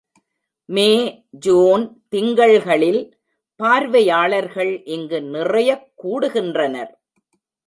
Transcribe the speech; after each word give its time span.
மே, 0.65 1.23
June 1.31 2.03
திங்கள்களில் 2.11 3.11
பார்வையாளர்கள் 3.55 4.83
இங்கு 4.83 5.21
நிறையக் 5.21 5.91
கூடுகின்றனர். 6.03 6.93